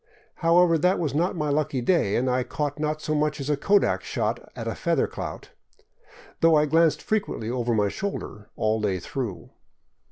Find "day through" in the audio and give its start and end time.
8.87-9.51